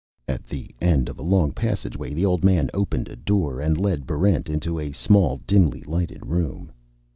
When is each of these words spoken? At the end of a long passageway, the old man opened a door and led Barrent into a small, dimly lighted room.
At 0.27 0.41
the 0.47 0.71
end 0.81 1.09
of 1.09 1.19
a 1.19 1.21
long 1.21 1.51
passageway, 1.51 2.15
the 2.15 2.25
old 2.25 2.43
man 2.43 2.71
opened 2.73 3.07
a 3.07 3.15
door 3.15 3.59
and 3.61 3.77
led 3.77 4.07
Barrent 4.07 4.49
into 4.49 4.79
a 4.79 4.91
small, 4.93 5.39
dimly 5.45 5.83
lighted 5.83 6.25
room. 6.25 6.71